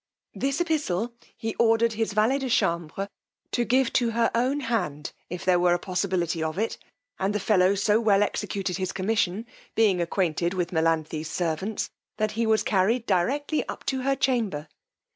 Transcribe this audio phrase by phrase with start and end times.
[0.33, 3.07] This epistle he ordered his valet de chambre
[3.51, 6.79] to give to her own hand, if there were a possibility of it;
[7.19, 9.45] and the fellow so well executed his commission,
[9.75, 14.67] being acquainted with Melanthe's servants, that he was carried directly up to her chamber.